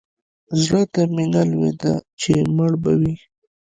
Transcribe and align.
زړه 0.61 0.83
ته 0.93 1.01
مې 1.13 1.25
نه 1.33 1.41
لوېده 1.51 1.93
چې 2.19 2.31
مړ 2.55 2.71
به 2.83 2.91
وي. 2.99 3.13